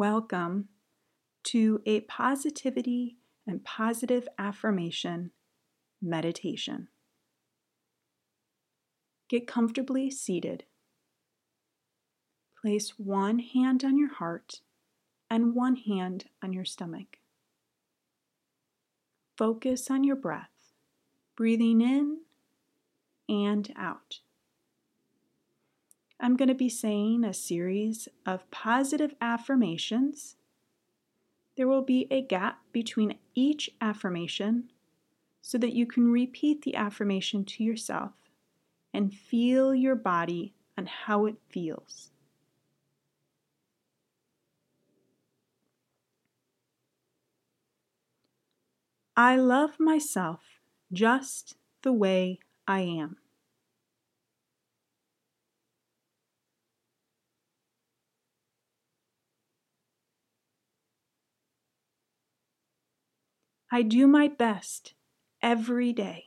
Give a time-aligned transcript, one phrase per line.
[0.00, 0.68] Welcome
[1.44, 5.32] to a positivity and positive affirmation
[6.00, 6.88] meditation.
[9.28, 10.64] Get comfortably seated.
[12.62, 14.62] Place one hand on your heart
[15.28, 17.18] and one hand on your stomach.
[19.36, 20.72] Focus on your breath,
[21.36, 22.20] breathing in
[23.28, 24.20] and out.
[26.22, 30.36] I'm going to be saying a series of positive affirmations.
[31.56, 34.70] There will be a gap between each affirmation
[35.40, 38.12] so that you can repeat the affirmation to yourself
[38.92, 42.10] and feel your body and how it feels.
[49.16, 50.40] I love myself
[50.92, 53.19] just the way I am.
[63.70, 64.94] I do my best
[65.42, 66.26] every day.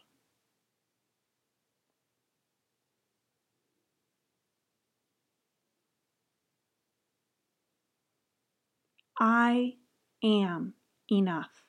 [9.19, 9.77] I
[10.23, 10.73] am
[11.11, 11.65] enough.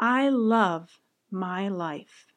[0.00, 1.00] I love
[1.30, 2.33] my life.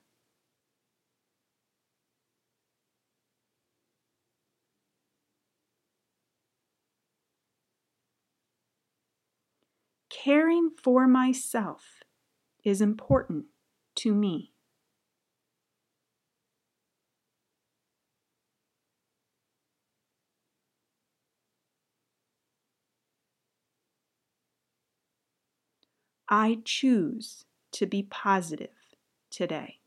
[10.27, 12.03] Caring for myself
[12.61, 13.45] is important
[13.95, 14.51] to me.
[26.27, 28.75] I choose to be positive
[29.31, 29.79] today.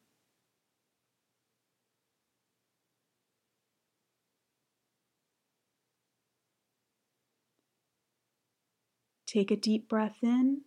[9.31, 10.63] Take a deep breath in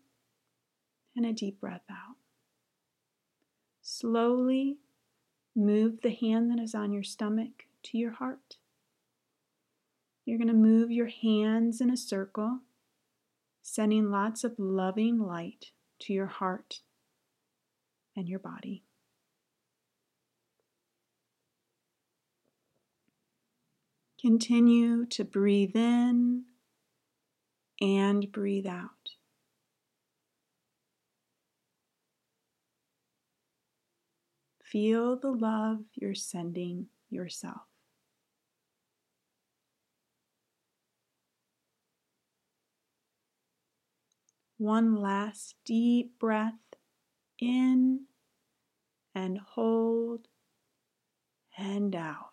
[1.18, 2.16] and a deep breath out.
[3.82, 4.78] Slowly
[5.54, 8.56] move the hand that is on your stomach to your heart.
[10.24, 12.60] You're going to move your hands in a circle,
[13.62, 16.80] sending lots of loving light to your heart
[18.16, 18.86] and your body.
[24.22, 26.46] Continue to breathe in
[27.84, 29.18] and breathe out.
[34.64, 37.68] Feel the love you're sending yourself.
[44.58, 46.54] One last deep breath
[47.38, 48.06] in
[49.14, 50.30] and hold
[51.58, 52.30] and out.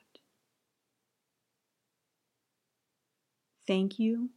[3.67, 4.31] Thank you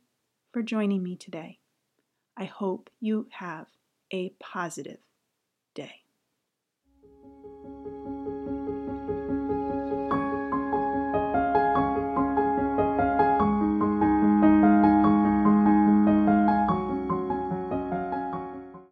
[0.53, 1.57] for joining me today.
[2.37, 3.67] I hope you have
[4.13, 4.99] a positive.